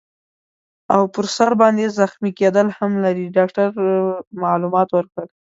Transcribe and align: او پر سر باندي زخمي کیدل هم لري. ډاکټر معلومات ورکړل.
او 0.95 1.03
پر 1.13 1.25
سر 1.35 1.51
باندي 1.61 1.87
زخمي 1.99 2.31
کیدل 2.39 2.67
هم 2.77 2.91
لري. 3.03 3.25
ډاکټر 3.37 3.67
معلومات 4.43 4.89
ورکړل. 4.93 5.27